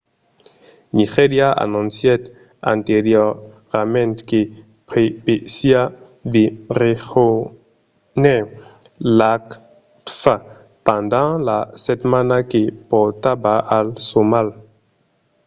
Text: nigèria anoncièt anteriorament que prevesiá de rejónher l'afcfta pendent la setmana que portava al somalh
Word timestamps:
nigèria 0.97 1.47
anoncièt 1.65 2.21
anteriorament 2.73 4.17
que 4.29 4.41
prevesiá 4.89 5.81
de 6.33 6.43
rejónher 6.81 8.43
l'afcfta 9.17 10.33
pendent 10.87 11.33
la 11.49 11.59
setmana 11.85 12.37
que 12.51 12.61
portava 12.91 13.55
al 13.77 13.87
somalh 14.09 14.51